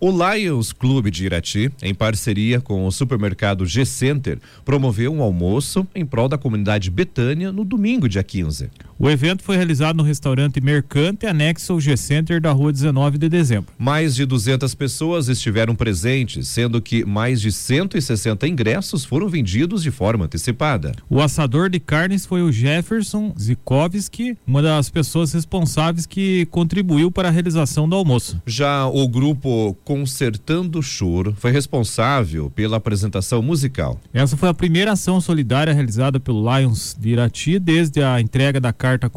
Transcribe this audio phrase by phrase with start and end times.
[0.00, 6.06] O Lions Clube de Irati, em parceria com o supermercado G-Center, promoveu um almoço em
[6.06, 8.70] prol da comunidade Betânia no domingo, dia 15.
[8.96, 13.72] O evento foi realizado no restaurante Mercante, anexo ao G-Center da rua 19 de dezembro.
[13.76, 19.90] Mais de 200 pessoas estiveram presentes, sendo que mais de 160 ingressos foram vendidos de
[19.90, 20.92] forma antecipada.
[21.10, 27.26] O assador de carnes foi o Jefferson Zikovski, uma das pessoas responsáveis que contribuiu para
[27.26, 28.40] a realização do almoço.
[28.46, 33.98] Já o grupo Consertando Choro foi responsável pela apresentação musical.
[34.12, 38.70] Essa foi a primeira ação solidária realizada pelo Lions de Irati desde a entrega da
[38.70, 39.10] carta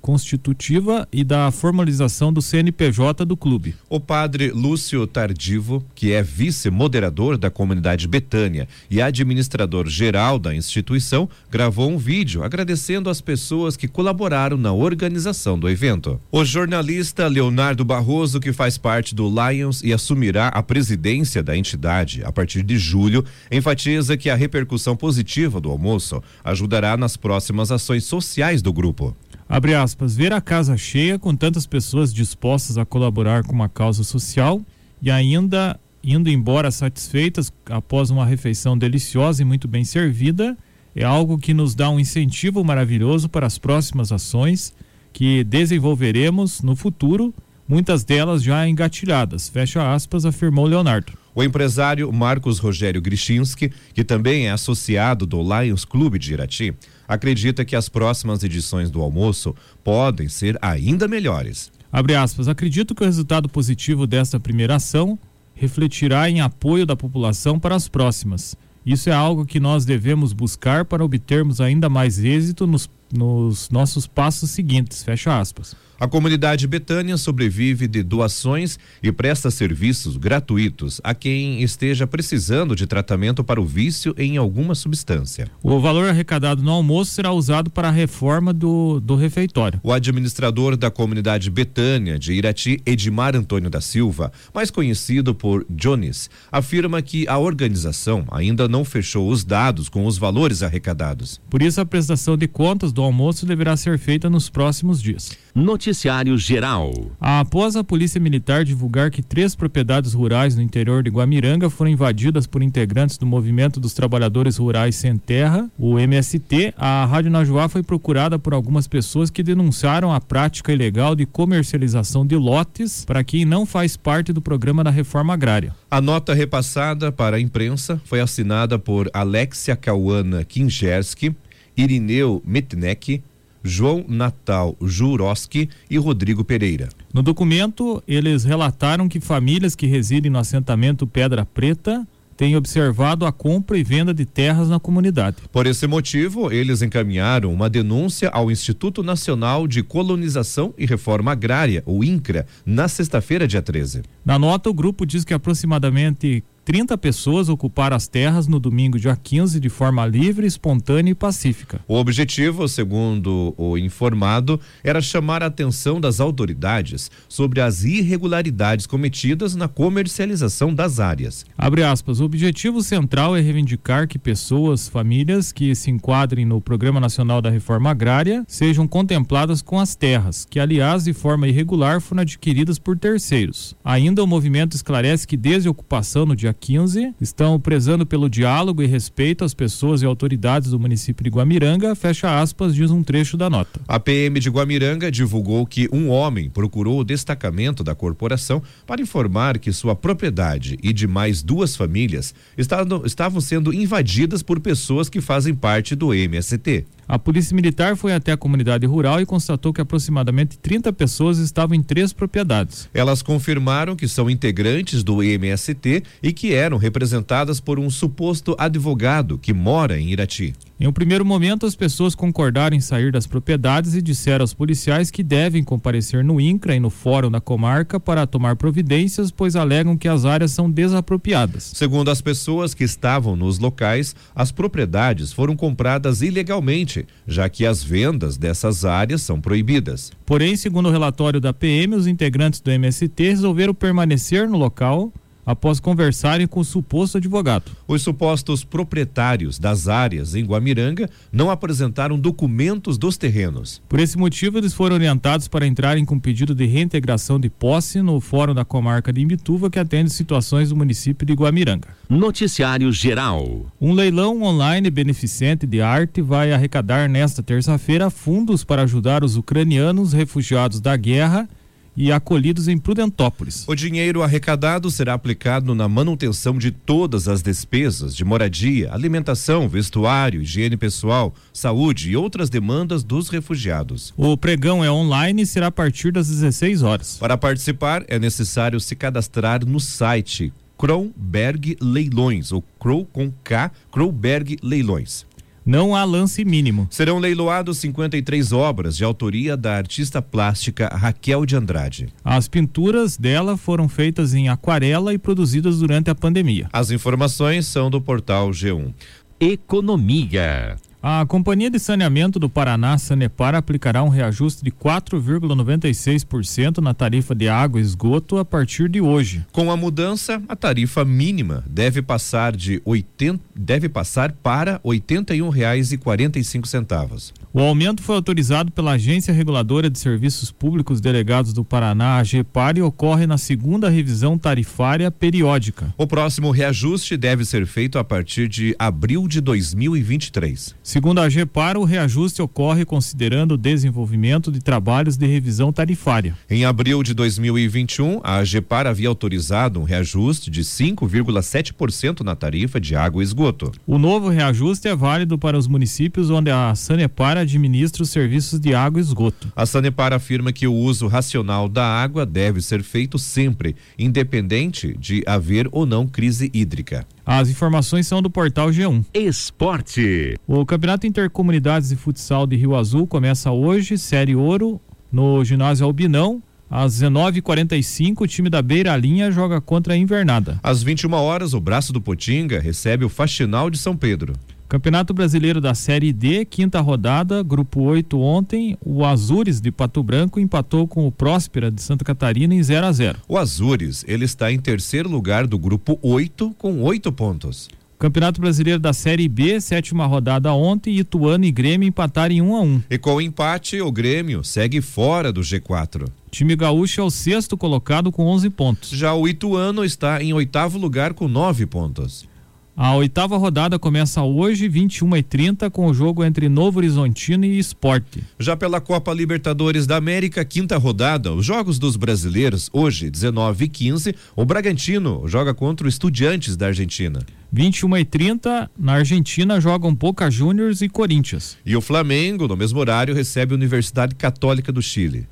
[0.00, 3.76] constitutiva e da formalização do CNPJ do clube.
[3.88, 11.28] O padre Lúcio Tardivo, que é vice-moderador da comunidade Betânia e administrador geral da instituição,
[11.48, 16.20] gravou um vídeo agradecendo as pessoas que colaboraram na organização do evento.
[16.32, 21.56] O jornalista Leonardo Barroso, que faz parte do Lions e a assumirá a presidência da
[21.56, 23.22] entidade a partir de julho,
[23.52, 29.14] enfatiza que a repercussão positiva do almoço ajudará nas próximas ações sociais do grupo.
[29.46, 34.02] Abre aspas, ver a casa cheia com tantas pessoas dispostas a colaborar com uma causa
[34.02, 34.62] social
[35.02, 40.56] e ainda indo embora satisfeitas após uma refeição deliciosa e muito bem servida
[40.96, 44.72] é algo que nos dá um incentivo maravilhoso para as próximas ações
[45.12, 47.34] que desenvolveremos no futuro
[47.70, 51.12] muitas delas já engatilhadas, fecha aspas, afirmou Leonardo.
[51.32, 56.74] O empresário Marcos Rogério Grishinski, que também é associado do Lions Clube de Irati,
[57.06, 59.54] acredita que as próximas edições do almoço
[59.84, 61.70] podem ser ainda melhores.
[61.92, 65.16] Abre aspas, acredito que o resultado positivo desta primeira ação
[65.54, 68.56] refletirá em apoio da população para as próximas.
[68.84, 74.06] Isso é algo que nós devemos buscar para obtermos ainda mais êxito nos, nos nossos
[74.06, 75.02] passos seguintes.
[75.02, 75.74] Fecha aspas.
[76.00, 82.86] A comunidade Betânia sobrevive de doações e presta serviços gratuitos a quem esteja precisando de
[82.86, 85.50] tratamento para o vício em alguma substância.
[85.62, 89.78] O valor arrecadado no almoço será usado para a reforma do, do refeitório.
[89.82, 96.30] O administrador da comunidade Betânia de Irati, Edmar Antônio da Silva, mais conhecido por Jones,
[96.50, 101.38] afirma que a organização ainda não fechou os dados com os valores arrecadados.
[101.50, 105.36] Por isso, a prestação de contas do almoço deverá ser feita nos próximos dias.
[105.54, 106.92] Noticiário Geral.
[107.20, 112.46] Após a Polícia Militar divulgar que três propriedades rurais no interior de Guamiranga foram invadidas
[112.46, 117.82] por integrantes do Movimento dos Trabalhadores Rurais Sem Terra, o MST, a Rádio Najuá foi
[117.82, 123.44] procurada por algumas pessoas que denunciaram a prática ilegal de comercialização de lotes para quem
[123.44, 125.74] não faz parte do programa da reforma agrária.
[125.90, 131.34] A nota repassada para a imprensa foi assinada por Alexia Cauana Kingerski,
[131.80, 133.22] Irineu Metnek,
[133.64, 136.88] João Natal Juroski e Rodrigo Pereira.
[137.12, 143.32] No documento, eles relataram que famílias que residem no assentamento Pedra Preta têm observado a
[143.32, 145.36] compra e venda de terras na comunidade.
[145.52, 151.82] Por esse motivo, eles encaminharam uma denúncia ao Instituto Nacional de Colonização e Reforma Agrária,
[151.84, 154.02] o INCRA, na sexta-feira, dia 13.
[154.24, 159.16] Na nota, o grupo diz que aproximadamente 30 pessoas ocuparam as terras no domingo, dia
[159.16, 161.80] 15, de forma livre, espontânea e pacífica.
[161.88, 169.54] O objetivo, segundo o informado, era chamar a atenção das autoridades sobre as irregularidades cometidas
[169.54, 171.44] na comercialização das áreas.
[171.56, 172.20] Abre aspas.
[172.20, 177.50] O objetivo central é reivindicar que pessoas, famílias que se enquadrem no Programa Nacional da
[177.50, 182.98] Reforma Agrária sejam contempladas com as terras, que, aliás, de forma irregular foram adquiridas por
[182.98, 183.74] terceiros.
[183.84, 188.82] Ainda o movimento esclarece que desde a ocupação no dia 15, estão prezando pelo diálogo
[188.82, 193.36] e respeito às pessoas e autoridades do município de Guamiranga, fecha aspas, diz um trecho
[193.36, 193.80] da nota.
[193.88, 199.58] A PM de Guamiranga divulgou que um homem procurou o destacamento da corporação para informar
[199.58, 205.54] que sua propriedade e de mais duas famílias estavam, sendo invadidas por pessoas que fazem
[205.54, 206.84] parte do MST.
[207.08, 211.74] A Polícia Militar foi até a comunidade rural e constatou que aproximadamente 30 pessoas estavam
[211.74, 212.88] em três propriedades.
[212.94, 219.38] Elas confirmaram que são integrantes do MST e que eram representadas por um suposto advogado
[219.38, 220.54] que mora em Irati.
[220.82, 225.10] Em um primeiro momento, as pessoas concordaram em sair das propriedades e disseram aos policiais
[225.10, 229.94] que devem comparecer no INCRA e no Fórum da Comarca para tomar providências, pois alegam
[229.94, 231.72] que as áreas são desapropriadas.
[231.74, 237.84] Segundo as pessoas que estavam nos locais, as propriedades foram compradas ilegalmente, já que as
[237.84, 240.10] vendas dessas áreas são proibidas.
[240.24, 245.12] Porém, segundo o relatório da PM, os integrantes do MST resolveram permanecer no local
[245.44, 247.72] após conversarem com o suposto advogado.
[247.86, 253.82] Os supostos proprietários das áreas em Guamiranga não apresentaram documentos dos terrenos.
[253.88, 258.20] Por esse motivo, eles foram orientados para entrarem com pedido de reintegração de posse no
[258.20, 261.88] Fórum da Comarca de Imbituva, que atende situações do município de Guamiranga.
[262.08, 263.66] Noticiário Geral.
[263.80, 270.12] Um leilão online beneficente de arte vai arrecadar nesta terça-feira fundos para ajudar os ucranianos
[270.12, 271.48] refugiados da guerra
[271.96, 273.64] e acolhidos em Prudentópolis.
[273.66, 280.42] O dinheiro arrecadado será aplicado na manutenção de todas as despesas de moradia, alimentação, vestuário,
[280.42, 284.14] higiene pessoal, saúde e outras demandas dos refugiados.
[284.16, 287.16] O pregão é online e será a partir das 16 horas.
[287.18, 294.56] Para participar, é necessário se cadastrar no site Kronberg Leilões, ou Crow com K, Kronberg
[294.62, 295.26] Leilões.
[295.70, 296.88] Não há lance mínimo.
[296.90, 302.08] Serão leiloados 53 obras de autoria da artista plástica Raquel de Andrade.
[302.24, 306.68] As pinturas dela foram feitas em aquarela e produzidas durante a pandemia.
[306.72, 308.92] As informações são do portal G1.
[309.38, 310.76] Economia.
[311.02, 317.48] A Companhia de Saneamento do Paraná, Sanepar, aplicará um reajuste de 4,96% na tarifa de
[317.48, 319.42] água e esgoto a partir de hoje.
[319.50, 327.32] Com a mudança, a tarifa mínima deve passar de 80, deve passar para R$ 81,45.
[327.50, 332.82] O aumento foi autorizado pela Agência Reguladora de Serviços Públicos Delegados do Paraná, AGEPAR, e
[332.82, 335.94] ocorre na segunda revisão tarifária periódica.
[335.96, 340.78] O próximo reajuste deve ser feito a partir de abril de 2023.
[340.90, 346.36] Segundo a AGEPAR, o reajuste ocorre considerando o desenvolvimento de trabalhos de revisão tarifária.
[346.50, 352.96] Em abril de 2021, a AGEPAR havia autorizado um reajuste de 5,7% na tarifa de
[352.96, 353.70] água e esgoto.
[353.86, 358.74] O novo reajuste é válido para os municípios onde a Sanepar administra os serviços de
[358.74, 359.46] água e esgoto.
[359.54, 365.22] A Sanepar afirma que o uso racional da água deve ser feito sempre, independente de
[365.24, 367.06] haver ou não crise hídrica.
[367.24, 369.04] As informações são do portal G1.
[369.14, 370.36] Esporte.
[370.46, 374.80] O Campeonato Intercomunidades de Futsal de Rio Azul começa hoje, Série Ouro,
[375.12, 376.42] no ginásio Albinão.
[376.70, 380.60] Às 19h45, o time da Beira Linha joga contra a Invernada.
[380.62, 384.34] Às 21 horas, o Braço do Potinga recebe o Faxinal de São Pedro.
[384.70, 390.38] Campeonato Brasileiro da Série D, quinta rodada, grupo 8 ontem, o Azures de Pato Branco
[390.38, 393.18] empatou com o Próspera de Santa Catarina em 0 a 0.
[393.26, 397.68] O Azures, ele está em terceiro lugar do grupo 8 com oito pontos.
[397.98, 402.60] Campeonato Brasileiro da Série B, sétima rodada ontem, Ituano e Grêmio empataram em 1 a
[402.60, 402.82] 1.
[402.90, 406.06] E com o empate, o Grêmio segue fora do G4.
[406.30, 408.90] Time gaúcho é o sexto colocado com 11 pontos.
[408.90, 412.30] Já o Ituano está em oitavo lugar com nove pontos.
[412.76, 417.58] A oitava rodada começa hoje, 21 e 30 com o jogo entre Novo Horizontino e
[417.58, 418.22] Esporte.
[418.38, 423.68] Já pela Copa Libertadores da América, quinta rodada, os jogos dos brasileiros, hoje, 19 e
[423.68, 427.20] 15, o Bragantino joga contra o Estudiantes da Argentina.
[427.52, 431.58] 21 e 30 na Argentina jogam Boca Juniors e Corinthians.
[431.66, 435.26] E o Flamengo, no mesmo horário, recebe a Universidade Católica do Chile.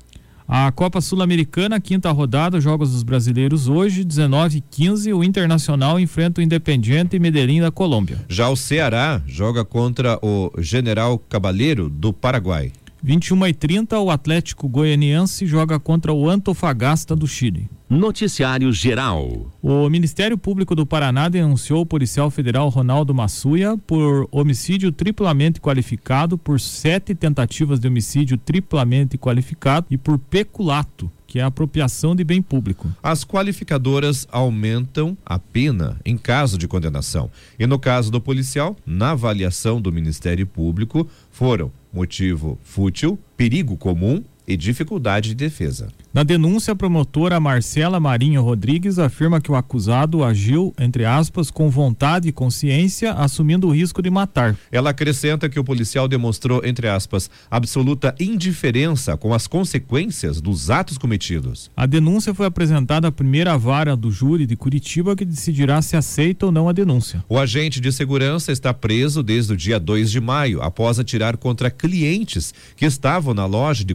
[0.51, 6.41] A Copa Sul-Americana, quinta rodada, Jogos dos Brasileiros hoje, 19 e 15, o Internacional enfrenta
[6.41, 8.25] o Independiente Medellín da Colômbia.
[8.27, 12.71] Já o Ceará joga contra o General Cabaleiro do Paraguai.
[13.01, 17.69] 21 e 30, o Atlético Goianiense joga contra o Antofagasta do Chile.
[17.89, 19.51] Noticiário Geral.
[19.63, 26.37] O Ministério Público do Paraná denunciou o policial federal Ronaldo Massuia por homicídio triplamente qualificado,
[26.37, 32.43] por sete tentativas de homicídio triplamente qualificado e por peculato, que é apropriação de bem
[32.43, 32.91] público.
[33.01, 37.31] As qualificadoras aumentam a pena em caso de condenação.
[37.57, 44.23] E no caso do policial, na avaliação do Ministério Público, foram motivo fútil, perigo comum
[44.49, 45.89] e dificuldade de defesa.
[46.11, 51.69] Na denúncia, a promotora Marcela Marinho Rodrigues afirma que o acusado agiu, entre aspas, com
[51.69, 54.57] vontade e consciência, assumindo o risco de matar.
[54.71, 60.97] Ela acrescenta que o policial demonstrou, entre aspas, absoluta indiferença com as consequências dos atos
[60.97, 61.69] cometidos.
[61.77, 66.47] A denúncia foi apresentada à primeira vara do júri de Curitiba, que decidirá se aceita
[66.47, 67.23] ou não a denúncia.
[67.29, 71.69] O agente de segurança está preso desde o dia 2 de maio, após atirar contra
[71.69, 73.93] clientes que estavam na loja de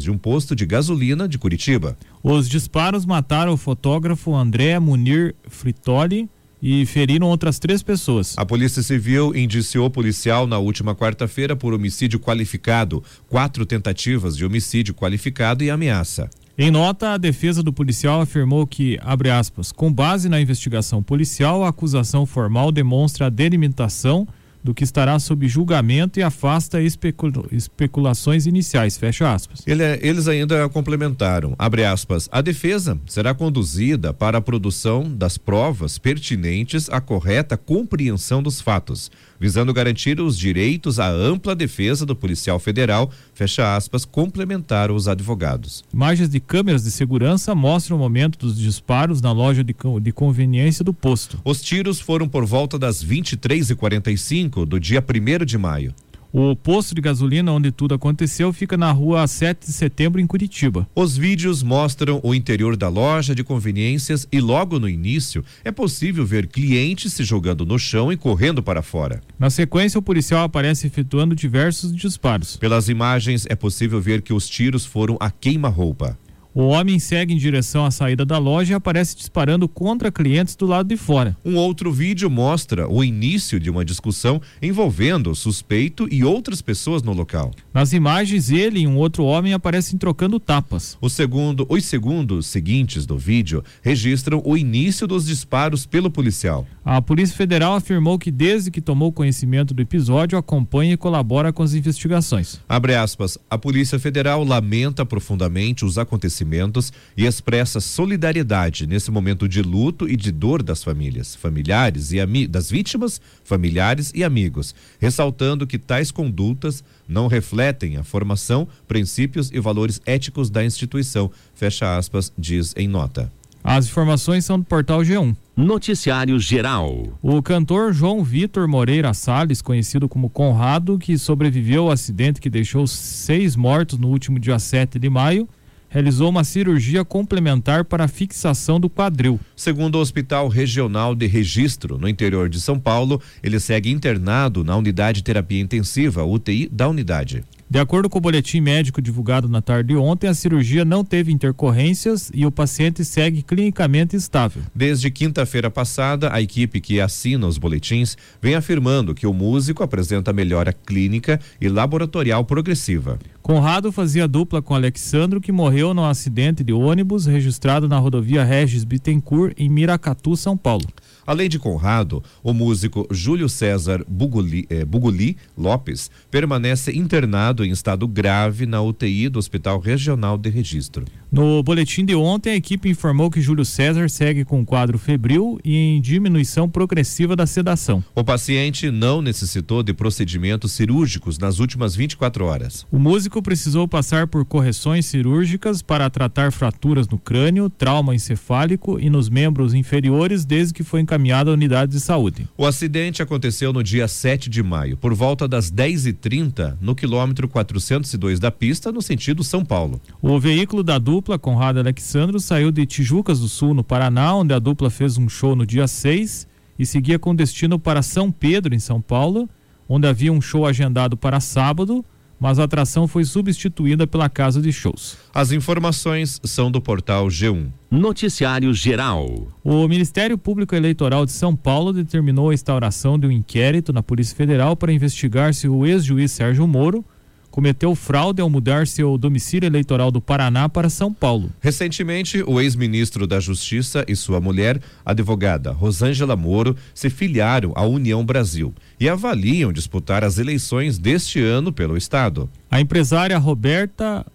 [0.00, 1.96] de um posto de gasolina de Curitiba.
[2.22, 6.28] Os disparos mataram o fotógrafo André Munir Fritoli
[6.60, 8.34] e feriram outras três pessoas.
[8.36, 14.44] A Polícia Civil indiciou o policial na última quarta-feira por homicídio qualificado, quatro tentativas de
[14.44, 16.28] homicídio qualificado e ameaça.
[16.56, 21.64] Em nota, a defesa do policial afirmou que, abre aspas, com base na investigação policial,
[21.64, 24.28] a acusação formal demonstra a delimitação
[24.62, 28.96] do que estará sob julgamento e afasta especula especulações iniciais.
[28.96, 29.62] Fecha aspas.
[29.66, 35.36] Ele, é, eles ainda complementaram, abre aspas, a defesa será conduzida para a produção das
[35.38, 42.14] provas pertinentes à correta compreensão dos fatos, visando garantir os direitos à ampla defesa do
[42.14, 45.84] policial federal, fecha aspas, complementaram os advogados.
[45.92, 50.84] Imagens de câmeras de segurança mostram o momento dos disparos na loja de, de conveniência
[50.84, 51.40] do posto.
[51.44, 55.94] Os tiros foram por volta das 23h45 do dia 1 de maio.
[56.34, 60.88] O posto de gasolina onde tudo aconteceu fica na rua 7 de setembro, em Curitiba.
[60.94, 66.24] Os vídeos mostram o interior da loja de conveniências e logo no início é possível
[66.24, 69.20] ver clientes se jogando no chão e correndo para fora.
[69.38, 72.56] Na sequência, o policial aparece efetuando diversos disparos.
[72.56, 76.18] Pelas imagens, é possível ver que os tiros foram a queima-roupa.
[76.54, 80.66] O homem segue em direção à saída da loja e aparece disparando contra clientes do
[80.66, 81.34] lado de fora.
[81.42, 87.02] Um outro vídeo mostra o início de uma discussão envolvendo o suspeito e outras pessoas
[87.02, 87.52] no local.
[87.72, 90.98] Nas imagens, ele e um outro homem aparecem trocando tapas.
[91.00, 96.66] O segundo, os segundos seguintes do vídeo registram o início dos disparos pelo policial.
[96.84, 101.62] A Polícia Federal afirmou que desde que tomou conhecimento do episódio acompanha e colabora com
[101.62, 102.60] as investigações.
[102.68, 103.38] Abre aspas.
[103.48, 110.08] A Polícia Federal lamenta profundamente os acontecimentos acontecimentos e expressa solidariedade nesse momento de luto
[110.08, 116.10] e de dor das famílias, familiares e das vítimas, familiares e amigos, ressaltando que tais
[116.10, 121.30] condutas não refletem a formação, princípios e valores éticos da instituição.
[121.54, 123.30] Fecha aspas, diz em nota.
[123.64, 125.36] As informações são do portal G1.
[125.56, 127.16] Noticiário Geral.
[127.22, 132.88] O cantor João Vitor Moreira Salles, conhecido como Conrado, que sobreviveu ao acidente que deixou
[132.88, 135.48] seis mortos no último dia 7 de maio,
[135.92, 139.38] realizou uma cirurgia complementar para a fixação do quadril.
[139.54, 144.74] Segundo o Hospital Regional de Registro, no interior de São Paulo, ele segue internado na
[144.74, 147.44] unidade de terapia intensiva, UTI da unidade.
[147.72, 151.32] De acordo com o boletim médico divulgado na tarde de ontem, a cirurgia não teve
[151.32, 154.62] intercorrências e o paciente segue clinicamente estável.
[154.74, 160.34] Desde quinta-feira passada, a equipe que assina os boletins vem afirmando que o músico apresenta
[160.34, 163.18] melhora clínica e laboratorial progressiva.
[163.42, 168.84] Conrado fazia dupla com Alexandro, que morreu num acidente de ônibus registrado na rodovia Regis
[168.84, 170.86] Bittencourt, em Miracatu, São Paulo.
[171.26, 178.08] Além de Conrado, o músico Júlio César Buguli, eh, Buguli Lopes permanece internado em estado
[178.08, 181.04] grave na UTI do Hospital Regional de Registro.
[181.30, 185.76] No boletim de ontem, a equipe informou que Júlio César segue com quadro febril e
[185.76, 188.04] em diminuição progressiva da sedação.
[188.14, 192.84] O paciente não necessitou de procedimentos cirúrgicos nas últimas 24 horas.
[192.90, 199.08] O músico precisou passar por correções cirúrgicas para tratar fraturas no crânio, trauma encefálico e
[199.08, 202.48] nos membros inferiores desde que foi encaminhado à unidade de saúde.
[202.58, 208.38] O acidente aconteceu no dia 7 de maio, por volta das 10h30, no quilômetro 402
[208.38, 210.00] da pista, no sentido São Paulo.
[210.20, 214.52] O veículo da dupla dupla Conrado Alexandro saiu de Tijucas do Sul, no Paraná, onde
[214.52, 216.48] a dupla fez um show no dia 6
[216.78, 219.48] e seguia com destino para São Pedro, em São Paulo,
[219.86, 222.02] onde havia um show agendado para sábado,
[222.42, 225.16] mas a atração foi substituída pela casa de shows.
[225.32, 227.68] As informações são do portal G1.
[227.88, 229.46] Noticiário Geral.
[229.62, 234.36] O Ministério Público Eleitoral de São Paulo determinou a instauração de um inquérito na Polícia
[234.36, 237.04] Federal para investigar se o ex-juiz Sérgio Moro
[237.52, 241.50] cometeu fraude ao mudar seu domicílio eleitoral do Paraná para São Paulo.
[241.60, 248.24] Recentemente, o ex-ministro da Justiça e sua mulher, advogada Rosângela Moro, se filiaram à União
[248.24, 252.48] Brasil e avaliam disputar as eleições deste ano pelo estado.
[252.70, 254.26] A empresária Roberta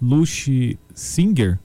[0.00, 1.58] Luche Singer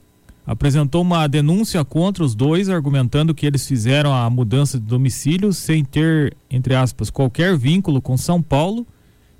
[0.46, 5.82] apresentou uma denúncia contra os dois, argumentando que eles fizeram a mudança de domicílio sem
[5.82, 8.86] ter, entre aspas, qualquer vínculo com São Paulo,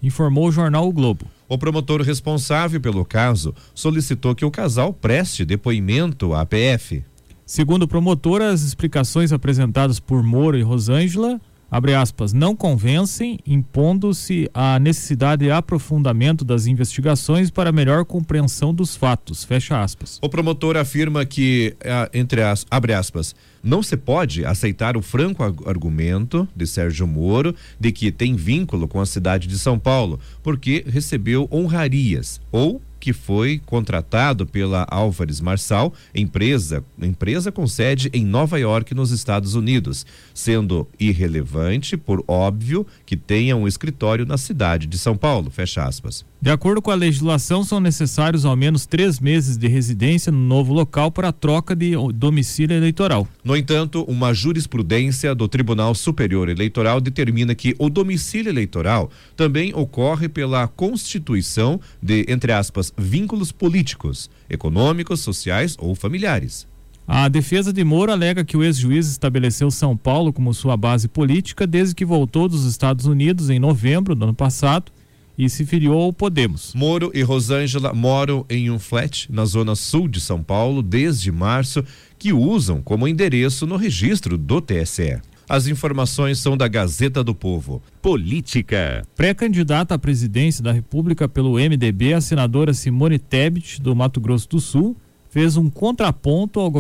[0.02, 1.26] informou o jornal O Globo.
[1.48, 7.02] O promotor responsável pelo caso solicitou que o casal preste depoimento à PF.
[7.46, 14.50] Segundo o promotor, as explicações apresentadas por Moro e Rosângela abre aspas, não convencem, impondo-se
[14.54, 20.18] a necessidade de aprofundamento das investigações para melhor compreensão dos fatos, fecha aspas.
[20.22, 21.76] O promotor afirma que,
[22.12, 27.92] entre as, abre aspas, não se pode aceitar o franco argumento de Sérgio Moro de
[27.92, 33.60] que tem vínculo com a cidade de São Paulo, porque recebeu honrarias ou que foi
[33.64, 40.86] contratado pela Álvares Marçal, empresa, empresa com sede em Nova York, nos Estados Unidos, sendo
[40.98, 45.50] irrelevante, por óbvio, que tenha um escritório na cidade de São Paulo.
[45.50, 46.24] Fecha aspas.
[46.40, 50.72] De acordo com a legislação, são necessários ao menos três meses de residência no novo
[50.72, 53.26] local para a troca de domicílio eleitoral.
[53.42, 60.28] No entanto, uma jurisprudência do Tribunal Superior Eleitoral determina que o domicílio eleitoral também ocorre
[60.28, 66.66] pela constituição de, entre aspas, vínculos políticos, econômicos, sociais ou familiares.
[67.06, 71.66] A defesa de Moro alega que o ex-juiz estabeleceu São Paulo como sua base política
[71.66, 74.92] desde que voltou dos Estados Unidos em novembro do ano passado
[75.38, 76.74] e se filiou ao Podemos.
[76.74, 81.82] Moro e Rosângela moram em um flat na zona sul de São Paulo desde março,
[82.18, 85.18] que usam como endereço no registro do TSE.
[85.48, 87.82] As informações são da Gazeta do Povo.
[88.02, 89.02] Política.
[89.16, 94.60] Pré-candidata à presidência da República pelo MDB, a senadora Simone Tebet, do Mato Grosso do
[94.60, 94.94] Sul,
[95.30, 96.70] fez um contraponto ao,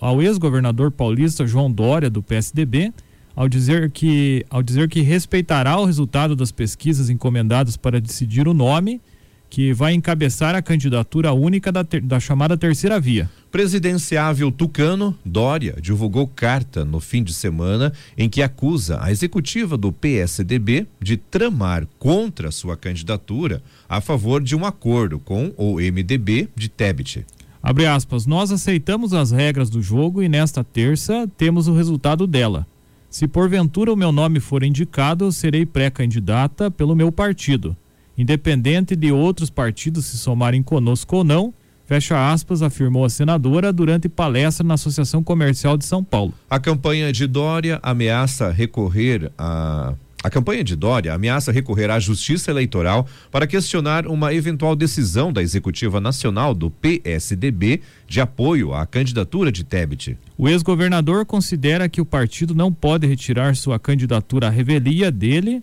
[0.00, 2.90] ao ex-governador paulista João Dória, do PSDB,
[3.34, 8.54] ao dizer que ao dizer que respeitará o resultado das pesquisas encomendadas para decidir o
[8.54, 8.98] nome
[9.48, 13.30] que vai encabeçar a candidatura única da, ter, da chamada terceira via.
[13.50, 19.92] Presidenciável Tucano, Dória divulgou carta no fim de semana em que acusa a executiva do
[19.92, 26.68] PSDB de tramar contra sua candidatura a favor de um acordo com o MDB de
[26.68, 27.24] Tebet.
[27.62, 32.66] Abre aspas, nós aceitamos as regras do jogo e nesta terça temos o resultado dela.
[33.08, 37.76] Se porventura o meu nome for indicado, serei pré-candidata pelo meu partido,
[38.16, 41.52] independente de outros partidos se somarem conosco ou não.
[41.84, 46.34] Fecha aspas, afirmou a senadora durante palestra na Associação Comercial de São Paulo.
[46.50, 49.94] A campanha de Dória ameaça recorrer a
[50.26, 55.40] a campanha de Dória ameaça recorrer à Justiça Eleitoral para questionar uma eventual decisão da
[55.40, 60.18] Executiva Nacional do PSDB de apoio à candidatura de Tebet.
[60.36, 65.62] O ex-governador considera que o partido não pode retirar sua candidatura à revelia dele,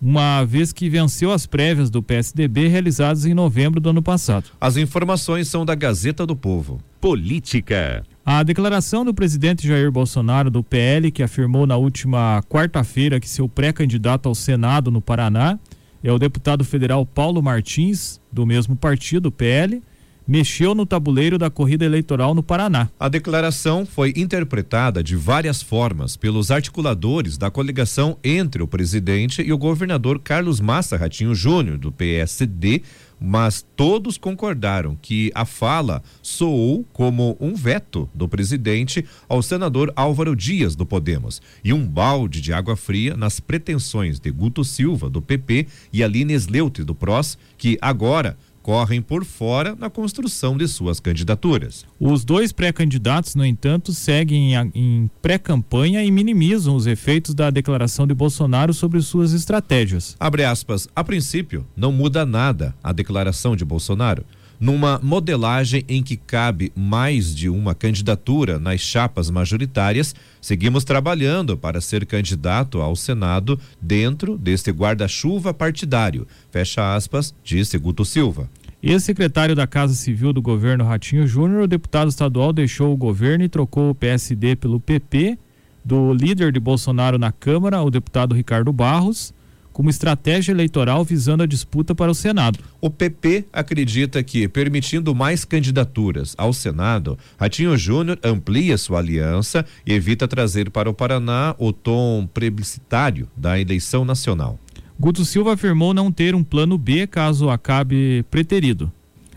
[0.00, 4.50] uma vez que venceu as prévias do PSDB realizadas em novembro do ano passado.
[4.60, 6.80] As informações são da Gazeta do Povo.
[7.00, 8.02] Política.
[8.24, 13.48] A declaração do presidente Jair Bolsonaro do PL, que afirmou na última quarta-feira que seu
[13.48, 15.58] pré-candidato ao Senado no Paraná
[16.02, 19.82] é o deputado federal Paulo Martins, do mesmo partido, PL,
[20.30, 22.88] mexeu no tabuleiro da corrida eleitoral no Paraná.
[23.00, 29.52] A declaração foi interpretada de várias formas pelos articuladores da coligação entre o presidente e
[29.52, 32.82] o governador Carlos Massa Ratinho Júnior, do PSD,
[33.20, 40.34] mas todos concordaram que a fala soou como um veto do presidente ao senador Álvaro
[40.34, 45.20] Dias do Podemos e um balde de água fria nas pretensões de Guto Silva do
[45.20, 51.00] PP e Aline Sleute do PROS, que agora correm por fora na construção de suas
[51.00, 51.84] candidaturas.
[51.98, 58.06] Os dois pré-candidatos, no entanto, seguem em, em pré-campanha e minimizam os efeitos da declaração
[58.06, 60.16] de Bolsonaro sobre suas estratégias.
[60.18, 64.24] Abre aspas, a princípio, não muda nada a declaração de Bolsonaro.
[64.60, 71.80] Numa modelagem em que cabe mais de uma candidatura nas chapas majoritárias, seguimos trabalhando para
[71.80, 76.26] ser candidato ao Senado dentro deste guarda-chuva partidário.
[76.50, 78.50] Fecha aspas, disse Guto Silva.
[78.82, 83.48] Ex-secretário da Casa Civil do governo Ratinho Júnior, o deputado estadual deixou o governo e
[83.48, 85.38] trocou o PSD pelo PP,
[85.82, 89.32] do líder de Bolsonaro na Câmara, o deputado Ricardo Barros
[89.80, 92.58] como estratégia eleitoral visando a disputa para o Senado.
[92.82, 99.94] O PP acredita que, permitindo mais candidaturas ao Senado, Ratinho Júnior amplia sua aliança e
[99.94, 104.58] evita trazer para o Paraná o tom plebiscitário da eleição nacional.
[104.98, 108.92] Guto Silva afirmou não ter um plano B caso acabe preterido.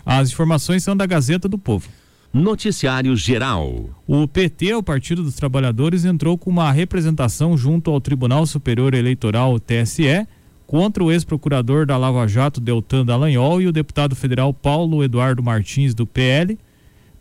[0.05, 1.87] As informações são da Gazeta do Povo.
[2.33, 3.91] Noticiário Geral.
[4.07, 9.59] O PT, o Partido dos Trabalhadores, entrou com uma representação junto ao Tribunal Superior Eleitoral,
[9.59, 10.25] TSE,
[10.65, 15.93] contra o ex-procurador da Lava Jato, Deltan Dallagnol, e o deputado federal Paulo Eduardo Martins,
[15.93, 16.57] do PL,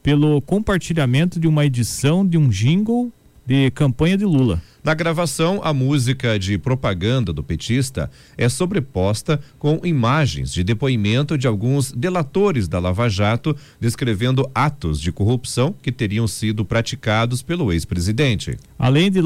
[0.03, 3.13] pelo compartilhamento de uma edição de um jingle
[3.47, 4.63] de campanha de Lula.
[4.85, 11.47] Na gravação, a música de propaganda do petista é sobreposta com imagens de depoimento de
[11.47, 18.59] alguns delatores da Lava Jato descrevendo atos de corrupção que teriam sido praticados pelo ex-presidente.
[18.77, 19.21] Além de,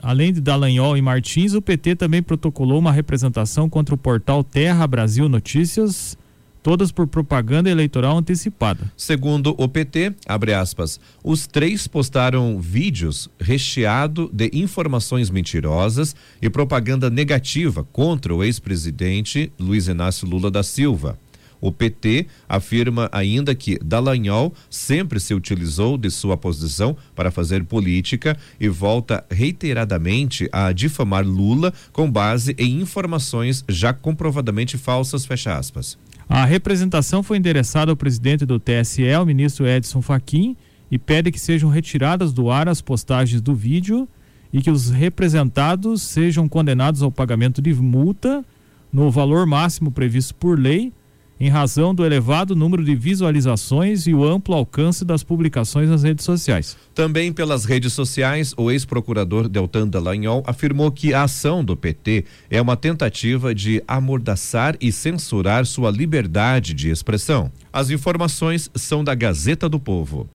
[0.00, 4.88] além de Dallagnol e Martins, o PT também protocolou uma representação contra o portal Terra
[4.88, 6.18] Brasil Notícias
[6.66, 8.92] todas por propaganda eleitoral antecipada.
[8.96, 17.08] Segundo o PT, abre aspas, os três postaram vídeos recheado de informações mentirosas e propaganda
[17.08, 21.16] negativa contra o ex-presidente Luiz Inácio Lula da Silva.
[21.60, 28.36] O PT afirma ainda que Dallagnol sempre se utilizou de sua posição para fazer política
[28.58, 35.96] e volta reiteradamente a difamar Lula com base em informações já comprovadamente falsas, fecha aspas.
[36.28, 40.56] A representação foi endereçada ao presidente do TSE, o ministro Edson Fachin,
[40.90, 44.08] e pede que sejam retiradas do ar as postagens do vídeo
[44.52, 48.44] e que os representados sejam condenados ao pagamento de multa
[48.92, 50.92] no valor máximo previsto por lei
[51.38, 56.24] em razão do elevado número de visualizações e o amplo alcance das publicações nas redes
[56.24, 56.76] sociais.
[56.94, 62.60] Também pelas redes sociais, o ex-procurador Deltan Dallagnol afirmou que a ação do PT é
[62.62, 67.50] uma tentativa de amordaçar e censurar sua liberdade de expressão.
[67.72, 70.24] As informações são da Gazeta do Povo.